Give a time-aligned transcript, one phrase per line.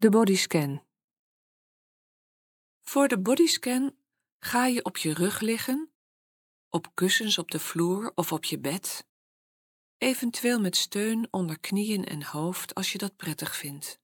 [0.00, 0.82] De bodyscan.
[2.80, 3.96] Voor de bodyscan
[4.38, 5.92] ga je op je rug liggen,
[6.68, 9.06] op kussens op de vloer of op je bed,
[9.98, 14.00] eventueel met steun onder knieën en hoofd als je dat prettig vindt.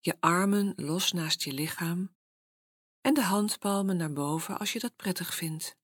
[0.00, 2.14] Je armen los naast je lichaam
[3.00, 5.76] en de handpalmen naar boven als je dat prettig vindt.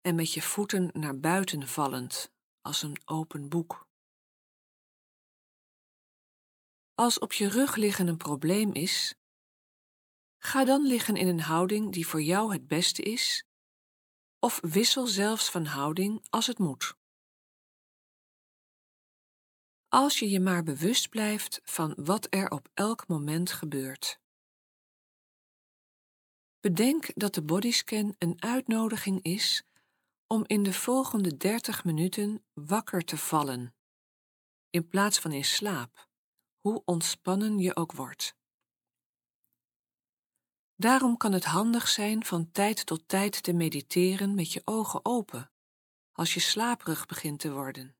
[0.00, 3.89] En met je voeten naar buiten vallend als een open boek.
[7.00, 9.14] Als op je rug liggen een probleem is,
[10.38, 13.44] ga dan liggen in een houding die voor jou het beste is,
[14.38, 16.94] of wissel zelfs van houding als het moet.
[19.88, 24.18] Als je je maar bewust blijft van wat er op elk moment gebeurt.
[26.60, 29.62] Bedenk dat de bodyscan een uitnodiging is
[30.26, 33.74] om in de volgende 30 minuten wakker te vallen,
[34.70, 36.09] in plaats van in slaap
[36.60, 38.36] hoe ontspannen je ook wordt.
[40.76, 45.50] Daarom kan het handig zijn van tijd tot tijd te mediteren met je ogen open,
[46.12, 47.96] als je slaperig begint te worden.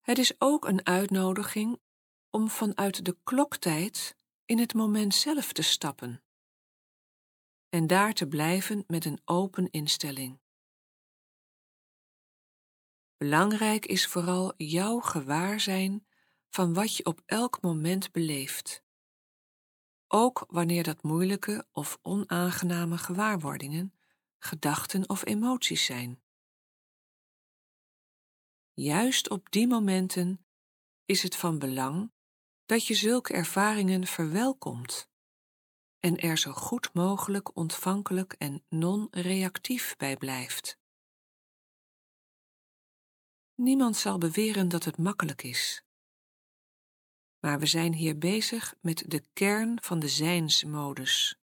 [0.00, 1.80] Het is ook een uitnodiging
[2.30, 6.22] om vanuit de kloktijd in het moment zelf te stappen
[7.68, 10.40] en daar te blijven met een open instelling.
[13.18, 16.06] Belangrijk is vooral jouw gewaarzijn
[16.48, 18.84] van wat je op elk moment beleeft.
[20.06, 23.94] Ook wanneer dat moeilijke of onaangename gewaarwordingen,
[24.38, 26.22] gedachten of emoties zijn.
[28.72, 30.46] Juist op die momenten
[31.04, 32.12] is het van belang
[32.66, 35.08] dat je zulke ervaringen verwelkomt
[36.00, 40.77] en er zo goed mogelijk ontvankelijk en non-reactief bij blijft.
[43.58, 45.82] Niemand zal beweren dat het makkelijk is.
[47.40, 51.38] Maar we zijn hier bezig met de kern van de zijnsmodus.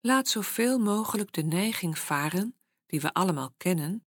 [0.00, 4.06] Laat zoveel mogelijk de neiging varen, die we allemaal kennen,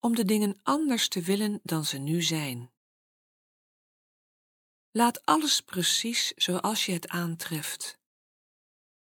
[0.00, 2.72] om de dingen anders te willen dan ze nu zijn.
[4.90, 7.98] Laat alles precies zoals je het aantreft.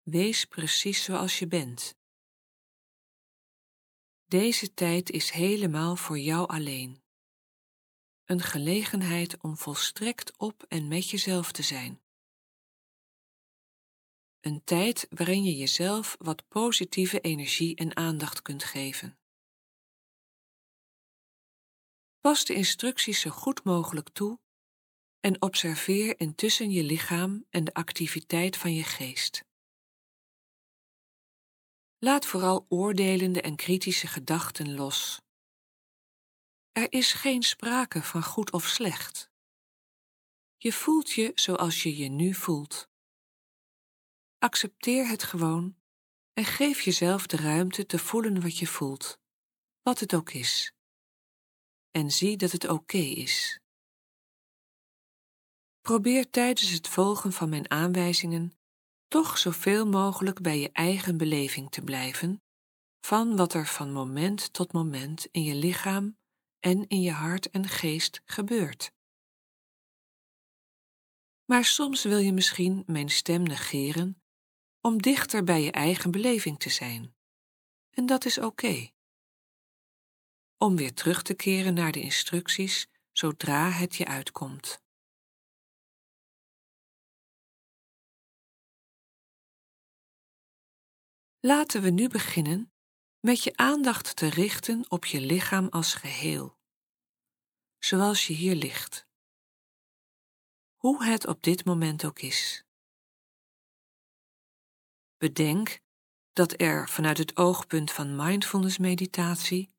[0.01, 2.01] Wees precies zoals je bent.
[4.33, 7.03] Deze tijd is helemaal voor jou alleen.
[8.25, 12.01] Een gelegenheid om volstrekt op en met jezelf te zijn.
[14.39, 19.19] Een tijd waarin je jezelf wat positieve energie en aandacht kunt geven.
[22.19, 24.39] Pas de instructies zo goed mogelijk toe
[25.19, 29.45] en observeer intussen je lichaam en de activiteit van je geest.
[32.03, 35.21] Laat vooral oordelende en kritische gedachten los.
[36.71, 39.31] Er is geen sprake van goed of slecht.
[40.57, 42.89] Je voelt je zoals je je nu voelt.
[44.37, 45.75] Accepteer het gewoon
[46.33, 49.19] en geef jezelf de ruimte te voelen wat je voelt,
[49.81, 50.73] wat het ook is.
[51.91, 53.59] En zie dat het oké is.
[55.81, 58.57] Probeer tijdens het volgen van mijn aanwijzingen
[59.13, 62.43] toch zoveel mogelijk bij je eigen beleving te blijven
[62.99, 66.17] van wat er van moment tot moment in je lichaam
[66.59, 68.93] en in je hart en geest gebeurt.
[71.45, 74.23] Maar soms wil je misschien mijn stem negeren
[74.81, 77.15] om dichter bij je eigen beleving te zijn.
[77.89, 78.89] En dat is oké.
[80.57, 84.82] Om weer terug te keren naar de instructies zodra het je uitkomt.
[91.45, 92.71] Laten we nu beginnen
[93.19, 96.57] met je aandacht te richten op je lichaam als geheel,
[97.79, 99.07] zoals je hier ligt.
[100.75, 102.63] Hoe het op dit moment ook is.
[105.17, 105.79] Bedenk
[106.33, 109.73] dat er vanuit het oogpunt van mindfulness meditatie,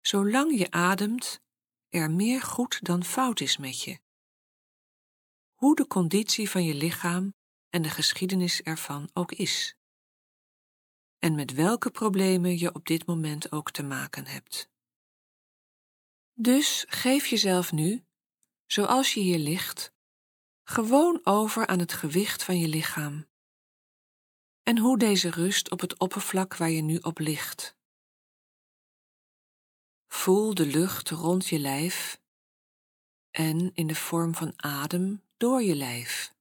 [0.00, 1.40] zolang je ademt,
[1.88, 3.98] er meer goed dan fout is met je.
[5.54, 7.34] Hoe de conditie van je lichaam
[7.68, 9.76] en de geschiedenis ervan ook is
[11.18, 14.70] en met welke problemen je op dit moment ook te maken hebt.
[16.32, 18.04] Dus geef jezelf nu,
[18.66, 19.92] zoals je hier ligt,
[20.62, 23.26] gewoon over aan het gewicht van je lichaam
[24.62, 27.76] en hoe deze rust op het oppervlak waar je nu op ligt.
[30.06, 32.20] Voel de lucht rond je lijf
[33.30, 36.34] en in de vorm van adem door je lijf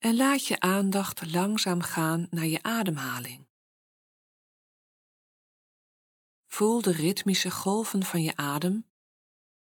[0.00, 3.48] en laat je aandacht langzaam gaan naar je ademhaling.
[6.46, 8.90] Voel de ritmische golven van je adem,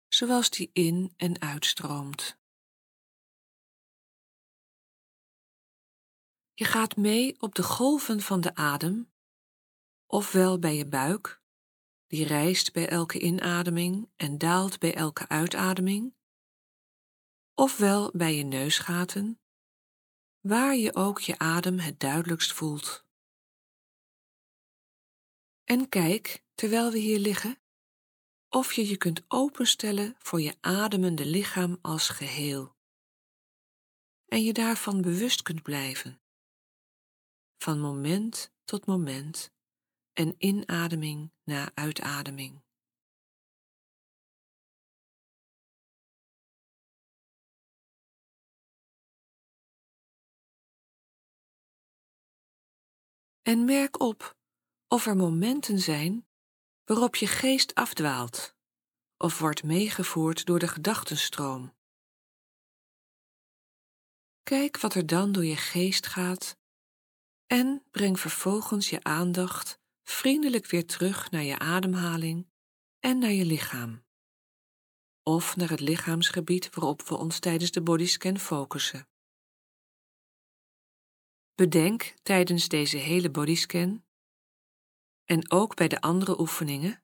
[0.08, 2.38] zoals die in en uitstroomt.
[6.54, 9.12] Je gaat mee op de golven van de adem,
[10.06, 11.42] ofwel bij je buik,
[12.08, 16.16] die rijst bij elke inademing en daalt bij elke uitademing,
[17.54, 19.39] ofwel bij je neusgaten,
[20.40, 23.06] waar je ook je adem het duidelijkst voelt.
[25.64, 27.60] En kijk, terwijl we hier liggen,
[28.50, 32.78] of je je kunt openstellen voor je ademende lichaam als geheel.
[34.26, 36.22] En je daarvan bewust kunt blijven.
[37.58, 39.52] Van moment tot moment
[40.14, 42.62] en inademing na uitademing.
[53.50, 54.38] En merk op
[54.88, 56.28] of er momenten zijn
[56.86, 58.56] waarop je geest afdwaalt
[59.18, 61.76] of wordt meegevoerd door de gedachtenstroom.
[64.44, 66.58] Kijk wat er dan door je geest gaat
[67.48, 72.48] en breng vervolgens je aandacht vriendelijk weer terug naar je ademhaling
[73.00, 74.04] en naar je lichaam.
[75.24, 79.08] Of naar het lichaamsgebied waarop we ons tijdens de bodyscan focussen.
[81.60, 84.06] Bedenk tijdens deze hele bodyscan
[85.26, 87.04] en ook bij de andere oefeningen,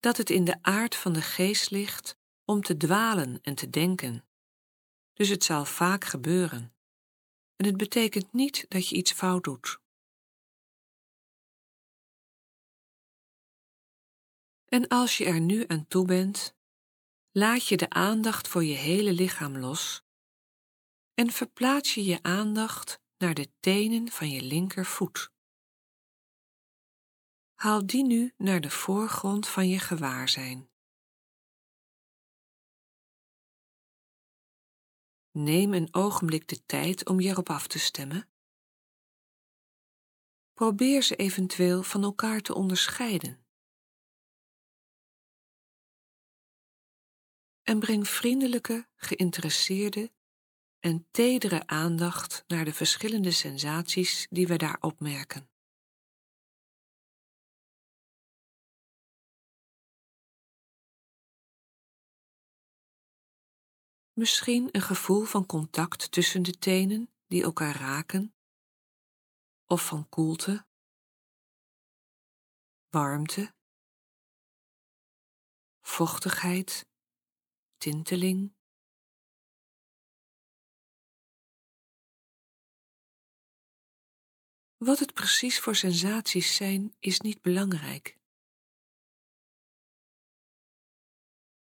[0.00, 4.24] dat het in de aard van de geest ligt om te dwalen en te denken.
[5.12, 6.74] Dus het zal vaak gebeuren.
[7.56, 9.80] En het betekent niet dat je iets fout doet.
[14.64, 16.56] En als je er nu aan toe bent,
[17.30, 20.04] laat je de aandacht voor je hele lichaam los
[21.14, 25.32] en verplaats je je aandacht naar de tenen van je linkervoet.
[27.54, 30.70] Haal die nu naar de voorgrond van je gewaarzijn.
[35.30, 38.30] Neem een ogenblik de tijd om je erop af te stemmen.
[40.52, 43.46] Probeer ze eventueel van elkaar te onderscheiden.
[47.62, 50.12] En breng vriendelijke, geïnteresseerde
[50.82, 55.50] en tedere aandacht naar de verschillende sensaties die we daar opmerken.
[64.12, 68.34] Misschien een gevoel van contact tussen de tenen die elkaar raken,
[69.66, 70.66] of van koelte,
[72.88, 73.54] warmte,
[75.80, 76.86] vochtigheid,
[77.76, 78.60] tinteling.
[84.84, 88.18] Wat het precies voor sensaties zijn, is niet belangrijk.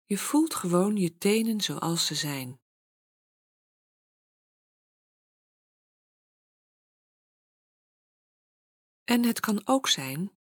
[0.05, 2.61] Je voelt gewoon je tenen zoals ze zijn.
[9.05, 10.39] En het kan ook zijn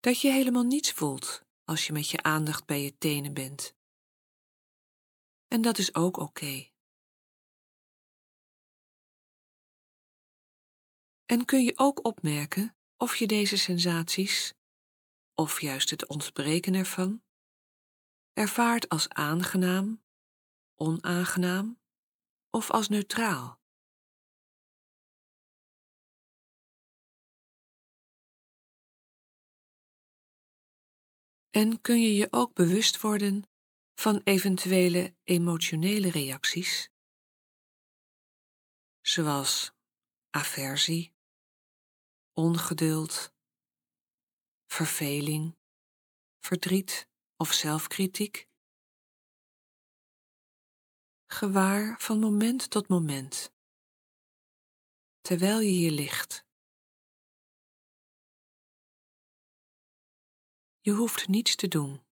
[0.00, 3.76] dat je helemaal niets voelt als je met je aandacht bij je tenen bent.
[5.48, 6.77] En dat is ook oké.
[11.30, 14.54] En kun je ook opmerken of je deze sensaties,
[15.34, 17.22] of juist het ontbreken ervan,
[18.32, 20.04] ervaart als aangenaam,
[20.74, 21.80] onaangenaam
[22.50, 23.60] of als neutraal.
[31.50, 33.42] En kun je je ook bewust worden
[33.94, 36.90] van eventuele emotionele reacties,
[39.00, 39.72] zoals
[40.30, 41.16] aversie,
[42.38, 43.34] ongeduld,
[44.66, 45.58] verveling,
[46.38, 48.48] verdriet of zelfkritiek.
[51.26, 53.52] Gewaar van moment tot moment,
[55.20, 56.46] terwijl je hier ligt.
[60.80, 62.06] Je hoeft niets te doen,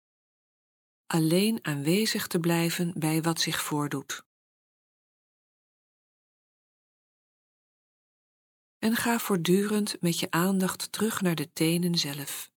[1.05, 4.25] alleen aanwezig te blijven bij wat zich voordoet.
[8.83, 12.51] En ga voortdurend met je aandacht terug naar de tenen zelf.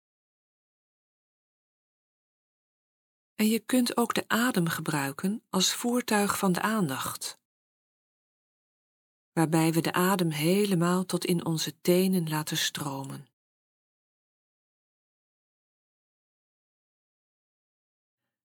[3.36, 7.40] En je kunt ook de adem gebruiken als voertuig van de aandacht,
[9.32, 13.28] waarbij we de adem helemaal tot in onze tenen laten stromen.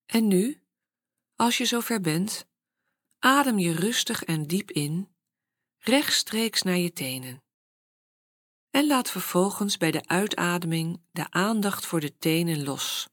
[0.07, 0.63] En nu,
[1.35, 2.49] als je zover bent,
[3.19, 5.15] adem je rustig en diep in,
[5.79, 7.49] rechtstreeks naar je tenen.
[8.71, 13.09] En laat vervolgens bij de uitademing de aandacht voor de tenen los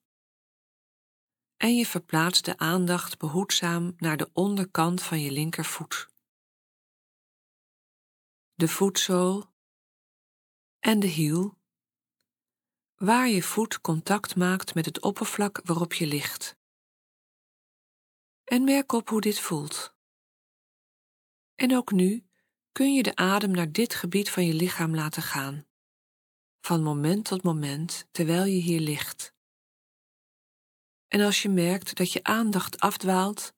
[1.57, 6.09] en je verplaatst de aandacht behoedzaam naar de onderkant van je linkervoet.
[8.53, 9.53] De voetzool
[10.79, 11.57] en de hiel,
[12.95, 16.57] waar je voet contact maakt met het oppervlak waarop je ligt.
[18.43, 19.95] En merk op hoe dit voelt.
[21.55, 22.26] En ook nu
[22.77, 25.67] kun je de adem naar dit gebied van je lichaam laten gaan,
[26.60, 29.34] van moment tot moment terwijl je hier ligt.
[31.07, 33.53] En als je merkt dat je aandacht afdwaalt,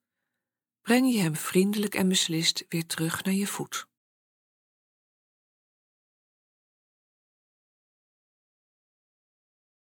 [0.82, 3.88] breng je hem vriendelijk en beslist weer terug naar je voet.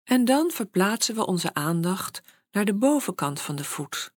[0.03, 4.13] En dan verplaatsen we onze aandacht naar de bovenkant van de voet,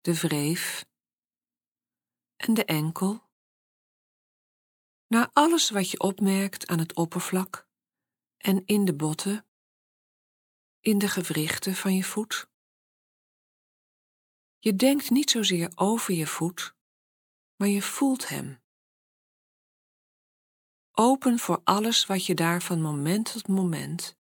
[0.00, 0.84] de wreef
[2.36, 3.29] en de enkel,
[5.10, 7.68] naar alles wat je opmerkt aan het oppervlak
[8.36, 9.46] en in de botten
[10.80, 12.48] in de gewrichten van je voet.
[14.58, 16.74] Je denkt niet zozeer over je voet,
[17.56, 18.62] maar je voelt hem.
[20.92, 24.16] Open voor alles wat je daar van moment tot moment,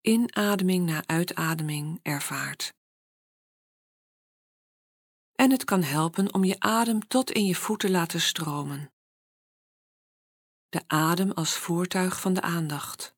[0.00, 2.74] inademing na uitademing, ervaart.
[5.32, 8.95] En het kan helpen om je adem tot in je voet te laten stromen.
[10.68, 13.14] De adem als voertuig van de aandacht.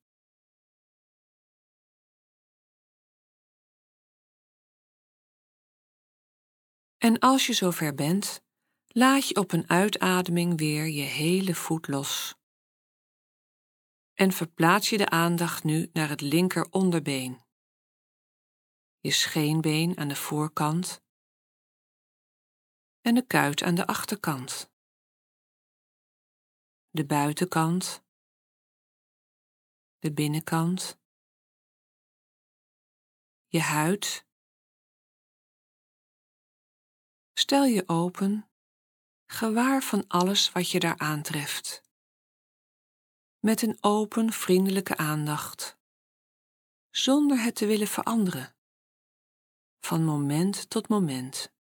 [6.99, 8.43] En als je zover bent,
[8.87, 12.35] laat je op een uitademing weer je hele voet los.
[14.15, 17.41] En verplaats je de aandacht nu naar het linker onderbeen,
[19.01, 21.03] je scheenbeen aan de voorkant
[23.01, 24.71] en de kuit aan de achterkant,
[26.91, 28.05] de buitenkant,
[29.99, 31.01] de binnenkant,
[33.47, 34.27] je huid.
[37.33, 38.51] Stel je open,
[39.27, 41.83] gewaar van alles wat je daar aantreft.
[43.39, 45.79] Met een open, vriendelijke aandacht,
[46.91, 48.57] zonder het te willen veranderen,
[49.81, 51.57] van moment tot moment.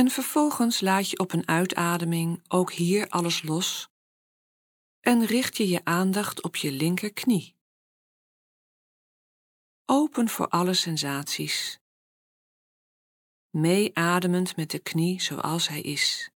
[0.00, 3.88] En vervolgens laat je op een uitademing ook hier alles los
[5.00, 7.56] en richt je je aandacht op je linkerknie.
[9.84, 11.78] Open voor alle sensaties.
[13.50, 16.30] Meeademend met de knie zoals hij is.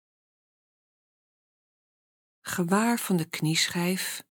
[2.41, 4.24] Gewaar van de knieschijf,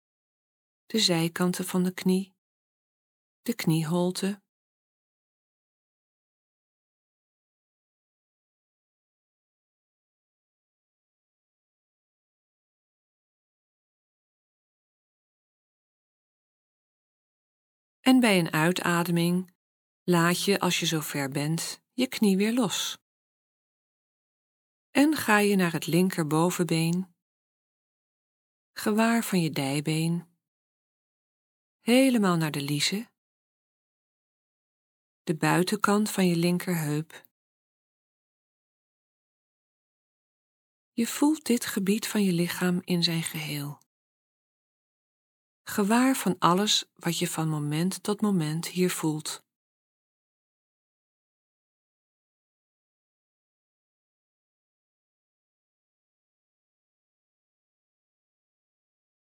[0.86, 2.34] de zijkanten van de knie,
[3.42, 4.42] de knieholte
[18.08, 19.54] En bij een uitademing
[20.04, 22.98] laat je, als je zover bent, je knie weer los.
[24.90, 27.14] En ga je naar het linkerbovenbeen,
[28.72, 30.28] gewaar van je dijbeen,
[31.80, 33.10] helemaal naar de liezen,
[35.22, 37.24] de buitenkant van je linkerheup.
[40.92, 43.87] Je voelt dit gebied van je lichaam in zijn geheel
[45.68, 49.46] gewaar van alles wat je van moment tot moment hier voelt.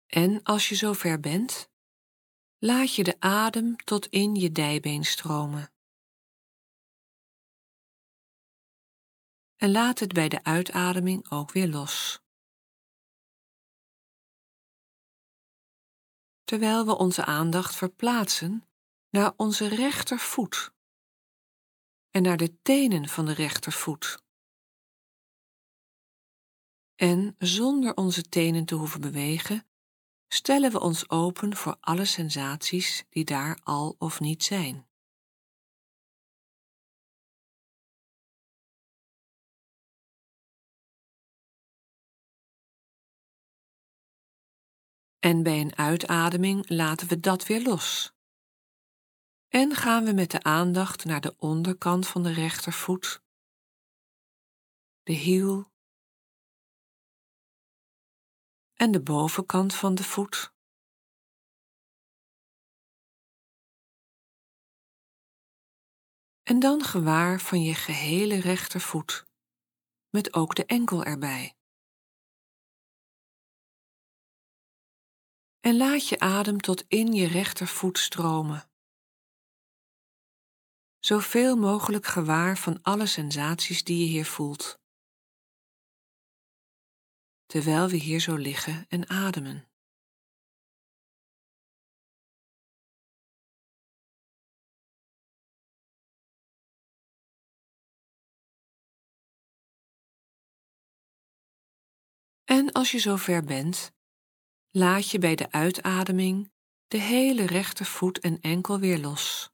[0.07, 1.71] En als je zover bent,
[2.59, 5.73] laat je de adem tot in je dijbeen stromen.
[9.57, 12.23] En laat het bij de uitademing ook weer los.
[16.53, 18.69] Terwijl we onze aandacht verplaatsen
[19.11, 20.73] naar onze rechtervoet
[22.11, 24.23] en naar de tenen van de rechtervoet.
[26.95, 29.67] En zonder onze tenen te hoeven bewegen,
[30.29, 34.87] stellen we ons open voor alle sensaties die daar al of niet zijn.
[45.23, 48.13] En bij een uitademing laten we dat weer los.
[49.49, 53.23] En gaan we met de aandacht naar de onderkant van de rechtervoet,
[55.03, 55.73] de hiel
[58.75, 60.55] en de bovenkant van de voet.
[66.43, 69.27] En dan gewaar van je gehele rechtervoet,
[70.11, 71.57] met ook de enkel erbij.
[75.63, 78.71] En laat je adem tot in je rechtervoet stromen.
[80.99, 84.81] Zoveel mogelijk gewaar van alle sensaties die je hier voelt.
[87.47, 89.69] Terwijl we hier zo liggen en ademen.
[102.45, 103.93] En als je zover bent,
[104.73, 106.53] laat je bij de uitademing
[106.87, 109.51] de hele rechtervoet en enkel weer los.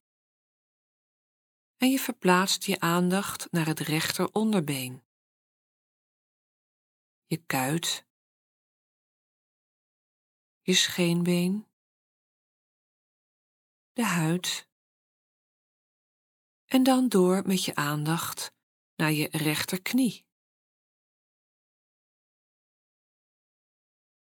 [1.76, 5.04] En je verplaatst je aandacht naar het rechter onderbeen,
[7.26, 8.06] je kuit,
[10.60, 11.66] je scheenbeen,
[13.92, 14.68] de huid
[16.64, 18.54] en dan door met je aandacht
[18.96, 20.27] naar je rechterknie.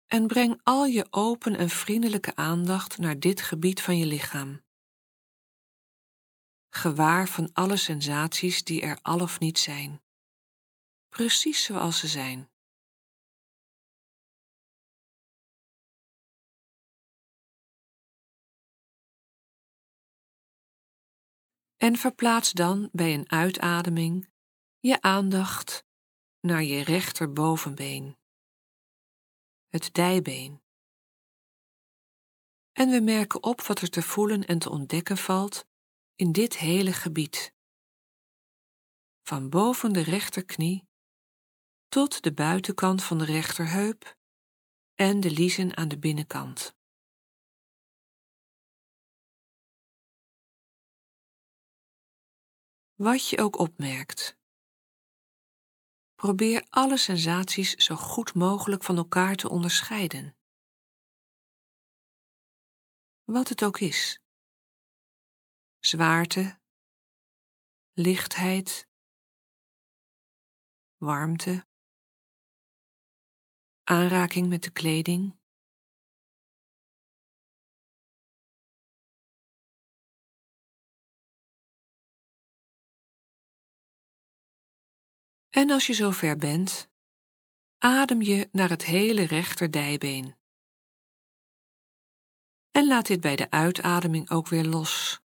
[0.08, 4.66] En breng al je open en vriendelijke aandacht naar dit gebied van je lichaam.
[6.70, 10.02] Gewaar van alle sensaties die er al of niet zijn,
[11.10, 12.50] precies zoals ze zijn.
[21.78, 24.30] En verplaats dan bij een uitademing
[24.80, 25.86] je aandacht
[26.40, 28.17] naar je rechterbovenbeen
[29.84, 30.62] het dijbeen.
[32.72, 35.66] En we merken op wat er te voelen en te ontdekken valt
[36.16, 37.54] in dit hele gebied.
[39.24, 40.88] Van boven de rechterknie
[41.88, 44.18] tot de buitenkant van de rechterheup
[44.96, 46.76] en de liezen aan de binnenkant.
[52.96, 54.38] Wat je ook opmerkt,
[56.18, 60.38] Probeer alle sensaties zo goed mogelijk van elkaar te onderscheiden.
[63.24, 64.22] Wat het ook is.
[65.80, 66.60] Zwaarte,
[67.94, 68.90] lichtheid,
[70.96, 71.68] warmte,
[73.84, 75.37] aanraking met de kleding.
[85.58, 86.90] En als je zover bent,
[87.78, 90.36] adem je naar het hele rechterdijbeen.
[92.72, 95.22] En laat dit bij de uitademing ook weer los.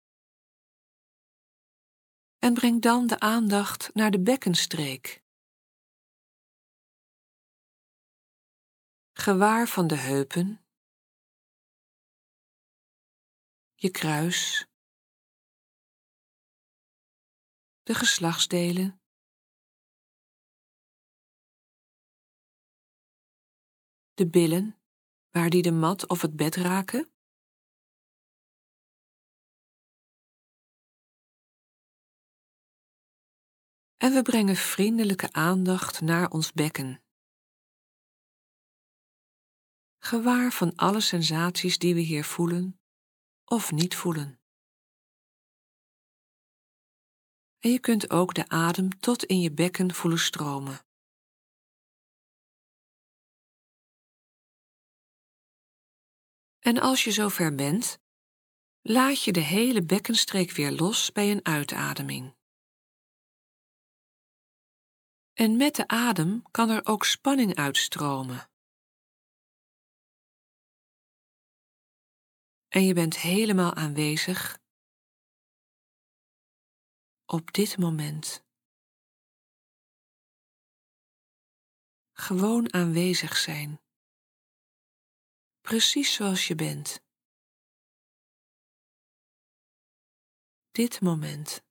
[2.39, 5.23] En breng dan de aandacht naar de bekkenstreek.
[9.13, 10.65] Gewaar van de heupen,
[13.75, 14.67] je kruis,
[17.83, 19.00] de geslachtsdelen,
[24.21, 24.79] de billen,
[25.31, 27.13] waar die de mat of het bed raken?
[33.97, 37.03] En we brengen vriendelijke aandacht naar ons bekken.
[39.99, 42.81] Gewaar van alle sensaties die we hier voelen
[43.45, 44.41] of niet voelen.
[47.59, 50.90] En je kunt ook de adem tot in je bekken voelen stromen.
[56.71, 57.99] En als je zover bent,
[58.81, 62.37] laat je de hele bekkenstreek weer los bij een uitademing.
[65.33, 68.51] En met de adem kan er ook spanning uitstromen.
[72.69, 74.59] En je bent helemaal aanwezig
[77.27, 78.45] op dit moment.
[82.13, 83.81] Gewoon aanwezig zijn
[85.71, 87.03] precies zoals je bent.
[90.71, 91.63] Dit moment.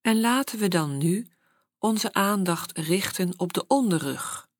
[0.00, 1.30] En laten we dan nu
[1.78, 4.50] onze aandacht richten op de onderrug.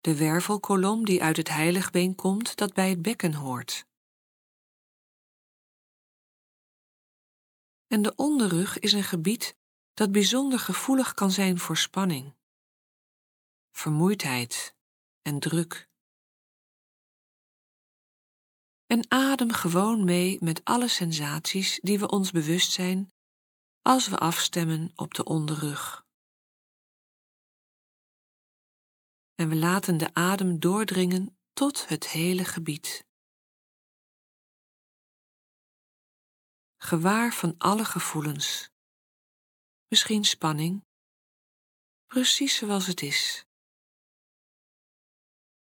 [0.00, 3.86] De wervelkolom die uit het heiligbeen komt dat bij het bekken hoort.
[7.86, 9.58] En de onderrug is een gebied
[9.94, 12.34] dat bijzonder gevoelig kan zijn voor spanning,
[13.70, 14.76] vermoeidheid
[15.22, 15.88] en druk.
[18.86, 23.12] En adem gewoon mee met alle sensaties die we ons bewust zijn
[23.82, 26.06] als we afstemmen op de onderrug.
[29.34, 33.06] En we laten de adem doordringen tot het hele gebied.
[36.76, 38.69] Gewaar van alle gevoelens,
[39.90, 40.84] misschien spanning,
[42.06, 43.44] precies zoals het is.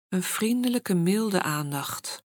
[0.09, 2.25] Een vriendelijke, milde aandacht.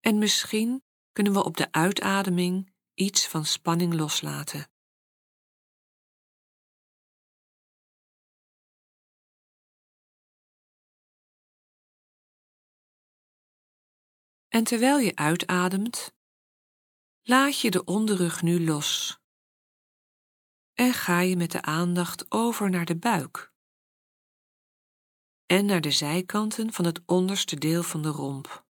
[0.00, 4.70] En misschien kunnen we op de uitademing iets van spanning loslaten.
[14.48, 16.17] En terwijl je uitademt,
[17.28, 19.18] laat je de onderrug nu los.
[20.72, 23.52] En ga je met de aandacht over naar de buik
[25.46, 28.66] en naar de zijkanten van het onderste deel van de romp,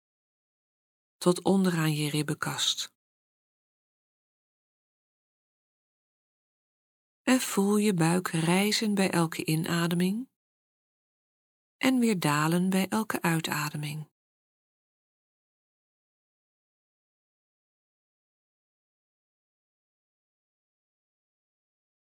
[1.16, 2.94] tot onderaan je ribbenkast.
[7.22, 10.28] En voel je buik rijzen bij elke inademing
[11.76, 14.14] en weer dalen bij elke uitademing.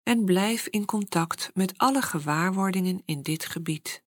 [0.03, 4.03] En blijf in contact met alle gewaarwordingen in dit gebied.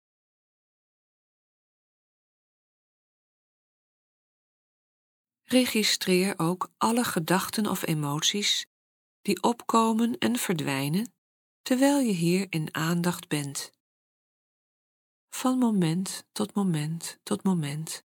[5.42, 8.66] Registreer ook alle gedachten of emoties
[9.22, 11.14] die opkomen en verdwijnen
[11.62, 13.72] terwijl je hier in aandacht bent.
[15.28, 18.04] Van moment tot moment tot moment.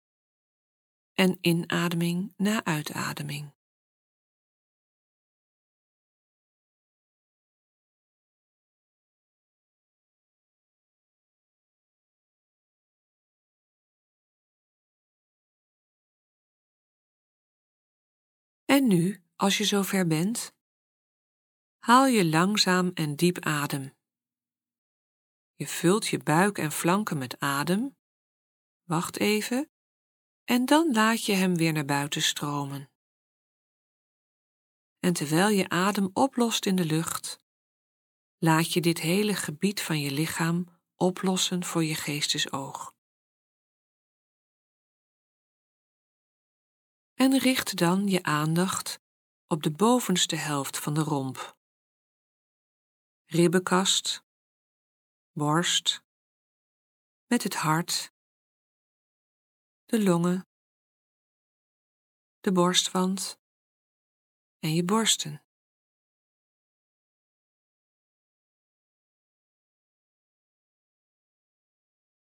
[1.14, 3.55] En inademing na uitademing.
[18.76, 20.54] En nu, als je zover bent,
[21.80, 23.94] haal je langzaam en diep adem.
[25.54, 27.98] Je vult je buik en flanken met adem.
[28.84, 29.70] Wacht even.
[30.44, 32.90] En dan laat je hem weer naar buiten stromen.
[35.00, 37.42] En terwijl je adem oplost in de lucht,
[38.38, 42.95] laat je dit hele gebied van je lichaam oplossen voor je geestesoog.
[47.16, 49.00] En richt dan je aandacht
[49.48, 51.58] op de bovenste helft van de romp
[53.26, 54.26] ribbenkast,
[55.32, 56.04] borst,
[57.28, 58.14] met het hart,
[59.86, 60.48] de longen,
[62.40, 63.40] de borstwand
[64.60, 65.44] en je borsten.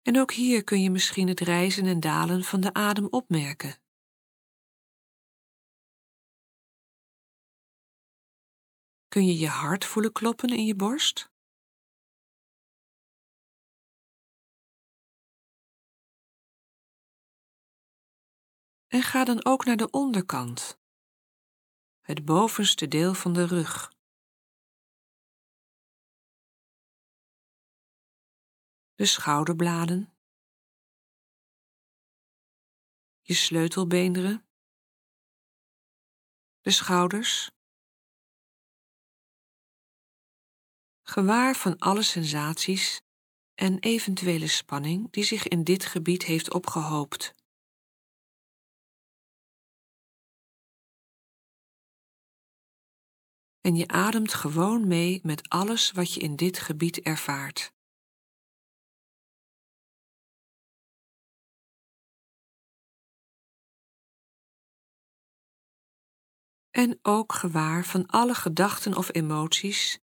[0.02, 3.83] En ook hier kun je misschien het rijzen en dalen van de adem opmerken.
[9.14, 11.32] Kun je je hart voelen kloppen in je borst?
[18.86, 20.80] En ga dan ook naar de onderkant,
[22.00, 23.92] het bovenste deel van de rug.
[28.94, 30.16] De schouderbladen,
[33.20, 34.48] je sleutelbeenderen,
[36.60, 37.52] de schouders,
[41.06, 43.00] gewaar van alle sensaties
[43.54, 47.34] en eventuele spanning die zich in dit gebied heeft opgehoopt.
[53.60, 57.72] En je ademt gewoon mee met alles wat je in dit gebied ervaart.
[66.70, 70.03] En ook gewaar van alle gedachten of emoties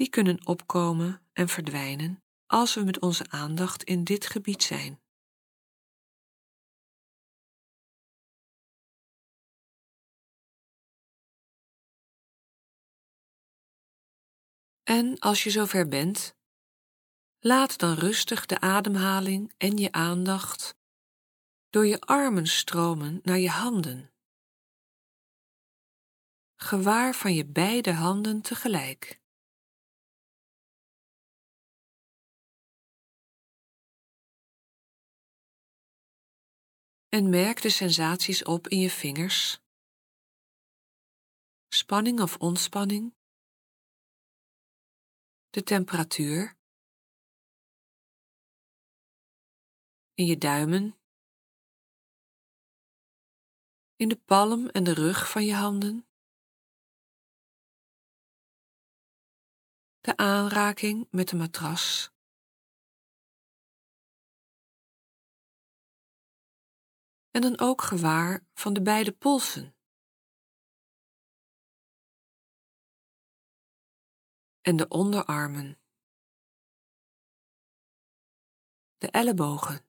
[0.00, 5.00] die kunnen opkomen en verdwijnen als we met onze aandacht in dit gebied zijn.
[14.82, 16.36] En als je zover bent,
[17.38, 20.74] laat dan rustig de ademhaling en je aandacht
[21.70, 24.12] door je armen stromen naar je handen.
[26.56, 29.19] Gewaar van je beide handen tegelijk.
[37.10, 39.60] En merk de sensaties op in je vingers.
[41.68, 43.14] Spanning of ontspanning.
[45.50, 46.58] De temperatuur.
[50.14, 50.98] In je duimen.
[53.96, 56.08] In de palm en de rug van je handen.
[60.00, 62.12] De aanraking met de matras.
[67.30, 69.74] En dan ook gewaar van de beide polsen.
[74.60, 75.80] En de onderarmen.
[78.98, 79.86] De ellebogen.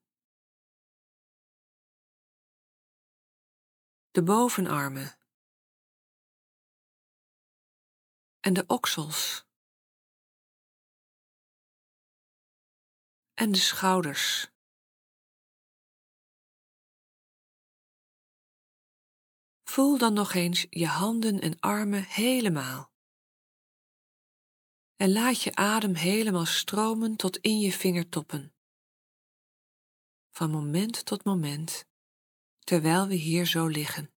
[4.11, 5.17] De bovenarmen.
[8.39, 9.45] En de oksels.
[13.33, 14.50] En de schouders.
[19.71, 22.91] Voel dan nog eens je handen en armen helemaal.
[24.95, 28.53] En laat je adem helemaal stromen tot in je vingertoppen.
[30.29, 31.85] Van moment tot moment,
[32.59, 34.13] terwijl we hier zo liggen.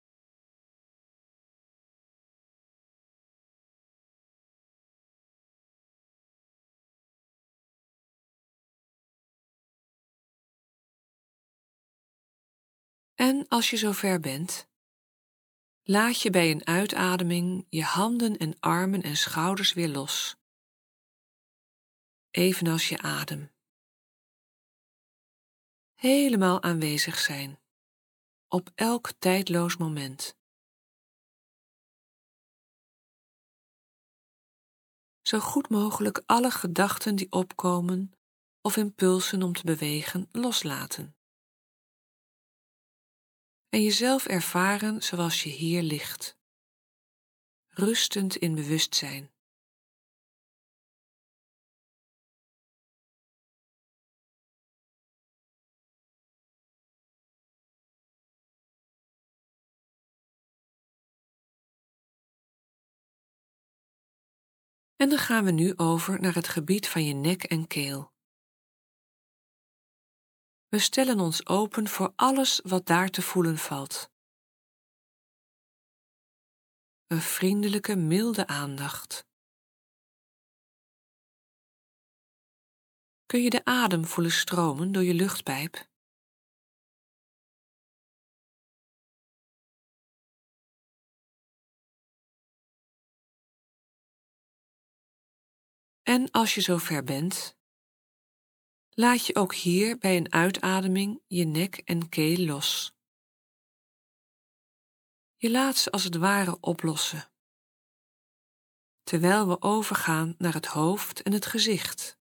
[13.13, 14.70] En als je zover bent,
[15.91, 20.35] Laat je bij een uitademing je handen en armen en schouders weer los,
[22.29, 23.51] evenals je adem.
[25.93, 27.59] Helemaal aanwezig zijn,
[28.47, 30.37] op elk tijdloos moment.
[35.21, 38.11] Zo goed mogelijk alle gedachten die opkomen
[38.61, 41.15] of impulsen om te bewegen loslaten
[43.71, 46.37] en jezelf ervaren zoals je hier ligt,
[47.69, 49.31] rustend in bewustzijn.
[64.95, 68.10] En dan gaan we nu over naar het gebied van je nek en keel.
[70.71, 74.11] We stellen ons open voor alles wat daar te voelen valt.
[77.07, 79.27] Een vriendelijke, milde aandacht.
[83.25, 85.89] Kun je de adem voelen stromen door je luchtpijp?
[96.01, 97.60] En als je zover bent,
[99.01, 102.93] laat je ook hier bij een uitademing je nek en keel los.
[105.35, 107.31] Je laat ze als het ware oplossen,
[109.03, 112.17] terwijl we overgaan naar het hoofd en het gezicht.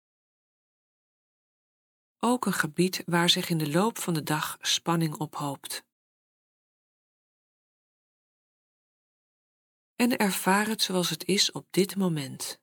[2.19, 5.85] Ook een gebied waar zich in de loop van de dag spanning ophoopt.
[9.97, 12.60] En ervaar het zoals het is op dit moment.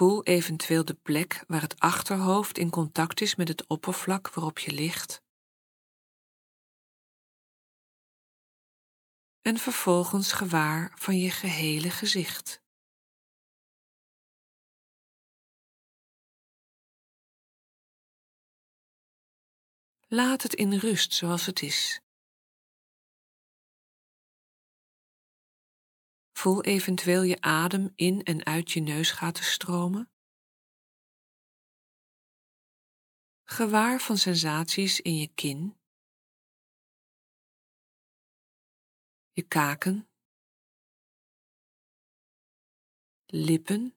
[0.00, 4.72] Voel eventueel de plek waar het achterhoofd in contact is met het oppervlak waarop je
[4.72, 5.22] ligt.
[9.42, 12.62] En vervolgens gewaar van je gehele gezicht.
[20.08, 22.00] Laat het in rust zoals het is.
[26.40, 30.10] Voel eventueel je adem in en uit je neusgaten stromen.
[33.44, 35.80] Gewaar van sensaties in je kin,
[39.30, 40.08] je kaken,
[43.26, 43.96] lippen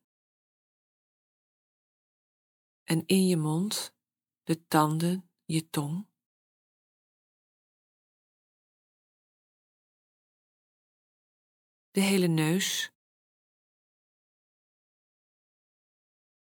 [2.84, 3.96] en in je mond
[4.44, 6.13] de tanden, je tong.
[11.94, 12.92] De hele neus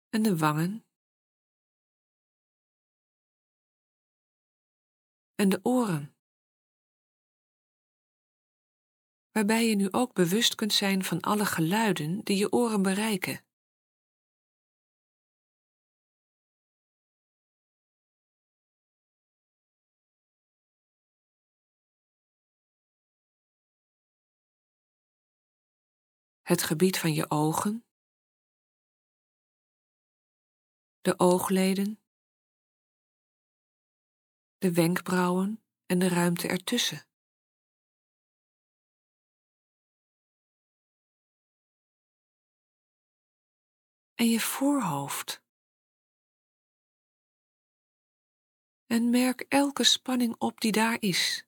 [0.08, 0.86] en de wangen
[5.34, 6.16] en de oren,
[9.30, 13.45] waarbij je nu ook bewust kunt zijn van alle geluiden die je oren bereiken.
[26.46, 27.84] Het gebied van je ogen,
[31.00, 32.00] de oogleden,
[34.58, 37.08] de wenkbrauwen en de ruimte ertussen.
[44.14, 45.42] En je voorhoofd.
[48.86, 51.45] En merk elke spanning op die daar is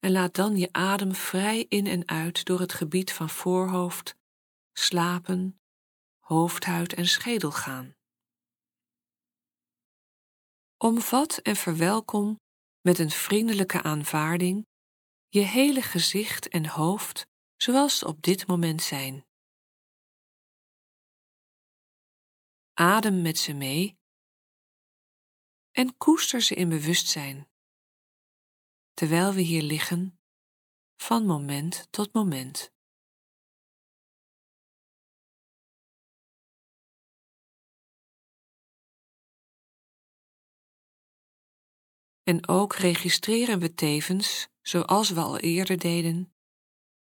[0.00, 4.16] en laat dan je adem vrij in en uit door het gebied van voorhoofd,
[4.72, 5.60] slapen,
[6.18, 7.94] hoofdhuid en schedel gaan.
[10.76, 12.40] Omvat en verwelkom
[12.80, 14.66] met een vriendelijke aanvaarding
[15.28, 19.24] je hele gezicht en hoofd zoals ze op dit moment zijn.
[22.72, 23.98] Adem met ze mee
[25.70, 27.49] en koester ze in bewustzijn,
[29.00, 30.20] terwijl we hier liggen,
[30.96, 32.72] van moment tot moment.
[42.22, 46.34] En ook registreren we tevens, zoals we al eerder deden,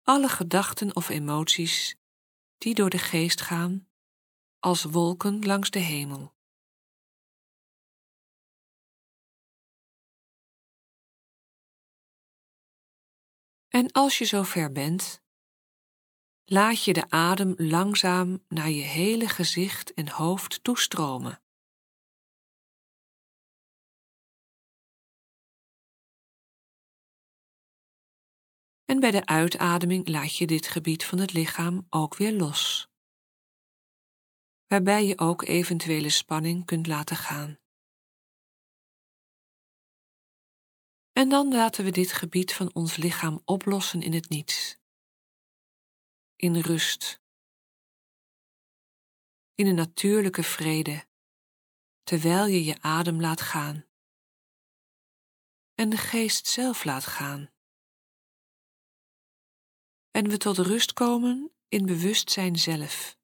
[0.03, 1.97] alle gedachten of emoties
[2.59, 3.89] die door de geest gaan
[4.59, 6.38] als wolken langs de hemel.
[13.69, 15.23] En als je zover bent,
[16.45, 21.43] laat je de adem langzaam naar je hele gezicht en hoofd toestromen.
[28.85, 32.89] En bij de uitademing laat je dit gebied van het lichaam ook weer los,
[34.67, 37.59] waarbij je ook eventuele spanning kunt laten gaan.
[41.19, 44.79] En dan laten we dit gebied van ons lichaam oplossen in het niets,
[46.37, 47.23] in rust,
[49.55, 51.07] in een natuurlijke vrede,
[52.03, 53.85] terwijl je je adem laat gaan.
[55.75, 57.51] En de geest zelf laat gaan.
[60.11, 63.19] En we tot rust komen in bewustzijn zelf,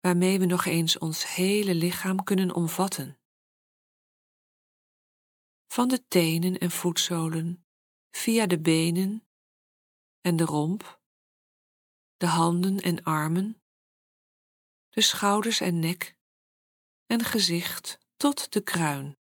[0.00, 3.17] waarmee we nog eens ons hele lichaam kunnen omvatten.
[5.68, 7.66] Van de tenen en voetzolen,
[8.10, 9.28] via de benen
[10.20, 11.00] en de romp,
[12.16, 13.62] de handen en armen,
[14.88, 16.16] de schouders en nek
[17.06, 19.18] en gezicht tot de kruin.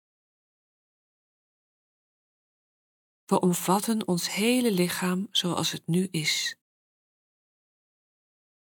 [3.25, 6.57] We omvatten ons hele lichaam zoals het nu is.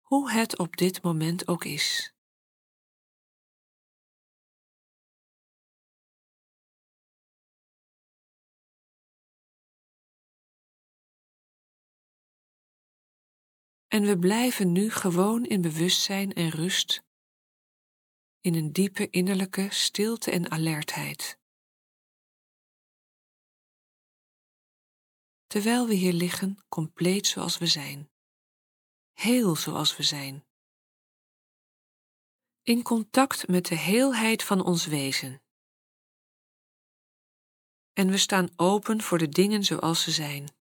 [0.01, 2.13] Hoe het op dit moment ook is.
[13.93, 17.03] En we blijven nu gewoon in bewustzijn en rust,
[18.39, 21.41] in een diepe innerlijke stilte en alertheid.
[25.53, 28.11] terwijl we hier liggen compleet zoals we zijn,
[29.11, 30.45] heel zoals we zijn,
[32.61, 35.41] in contact met de heelheid van ons wezen.
[37.93, 40.62] En we staan open voor de dingen zoals ze zijn.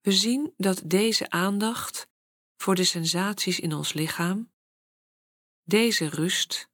[0.00, 2.08] We zien dat deze aandacht
[2.56, 4.52] voor de sensaties in ons lichaam,
[5.64, 6.68] deze rust,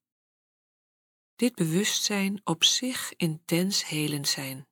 [1.37, 4.68] dit bewustzijn op zich intens helend zijn.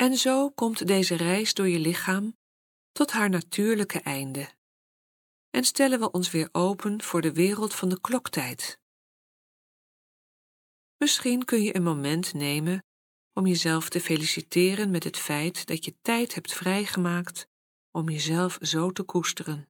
[0.00, 2.36] En zo komt deze reis door je lichaam
[2.92, 4.54] tot haar natuurlijke einde.
[5.50, 8.78] En stellen we ons weer open voor de wereld van de kloktijd.
[10.96, 12.84] Misschien kun je een moment nemen
[13.32, 17.46] om jezelf te feliciteren met het feit dat je tijd hebt vrijgemaakt
[17.90, 19.68] om jezelf zo te koesteren.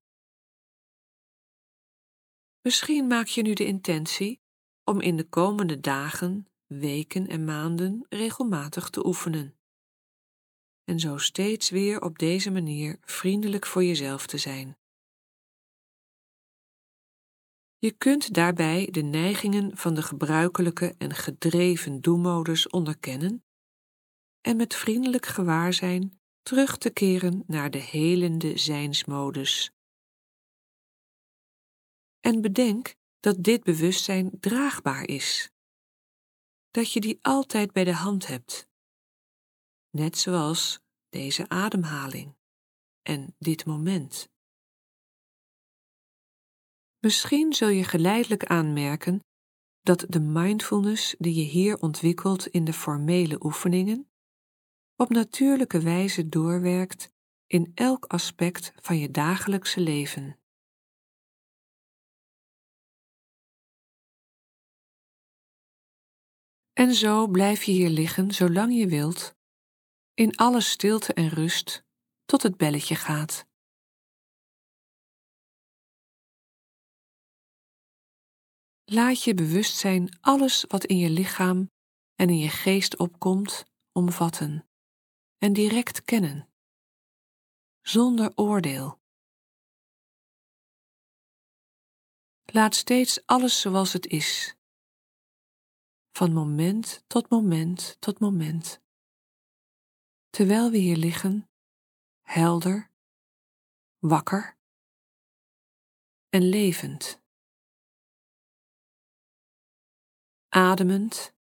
[2.63, 4.41] Misschien maak je nu de intentie
[4.85, 9.60] om in de komende dagen, weken en maanden regelmatig te oefenen
[10.91, 14.79] en zo steeds weer op deze manier vriendelijk voor jezelf te zijn.
[17.79, 23.45] Je kunt daarbij de neigingen van de gebruikelijke en gedreven doelmodus onderkennen
[24.41, 29.71] en met vriendelijk gewaarzijn terug te keren naar de helende zijnsmodus.
[32.21, 35.51] En bedenk dat dit bewustzijn draagbaar is.
[36.71, 38.70] dat je die altijd bij de hand hebt.
[39.91, 42.37] Net zoals deze ademhaling
[43.03, 44.29] en dit moment.
[46.99, 49.25] Misschien zul je geleidelijk aanmerken
[49.81, 54.11] dat de mindfulness die je hier ontwikkelt in de formele oefeningen
[54.97, 57.13] op natuurlijke wijze doorwerkt
[57.47, 60.39] in elk aspect van je dagelijkse leven.
[66.73, 69.39] En zo blijf je hier liggen zolang je wilt,
[70.21, 71.85] in alle stilte en rust,
[72.25, 73.47] tot het belletje gaat.
[78.85, 81.71] Laat je bewustzijn alles wat in je lichaam
[82.15, 84.69] en in je geest opkomt, omvatten
[85.39, 86.49] en direct kennen,
[87.81, 89.01] zonder oordeel.
[92.45, 94.55] Laat steeds alles zoals het is,
[96.13, 98.81] van moment tot moment tot moment,
[100.31, 101.51] terwijl we hier liggen,
[102.21, 102.91] helder,
[103.99, 104.59] wakker
[106.29, 107.21] en levend.
[110.51, 111.35] ademend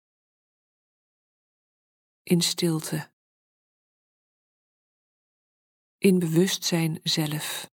[2.24, 3.12] in stilte,
[5.98, 7.72] in bewustzijn zelf.